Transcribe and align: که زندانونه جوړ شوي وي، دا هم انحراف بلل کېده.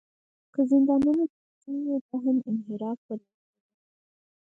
که 0.53 0.61
زندانونه 0.71 1.23
جوړ 1.33 1.47
شوي 1.61 1.81
وي، 1.87 1.97
دا 2.07 2.15
هم 2.23 2.37
انحراف 2.49 2.99
بلل 3.07 3.23
کېده. 3.25 3.27